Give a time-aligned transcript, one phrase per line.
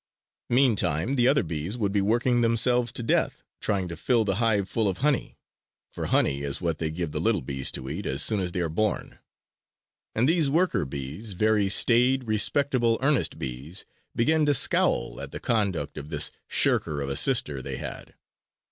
[0.49, 4.67] Meantime the other bees would be working themselves to death trying to fill the hive
[4.67, 5.37] full of honey;
[5.91, 8.61] for honey is what they give the little bees to eat as soon as they
[8.61, 9.19] are born.
[10.15, 13.85] And these worker bees, very staid, respectable, earnest bees,
[14.15, 18.15] began to scowl at the conduct of this shirker of a sister they had.